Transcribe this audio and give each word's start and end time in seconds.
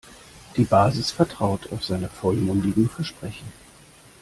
Die 0.57 0.63
Basis 0.63 1.11
vertraut 1.11 1.71
auf 1.71 1.85
seine 1.85 2.09
vollmundigen 2.09 2.89
Versprechen. 2.89 3.51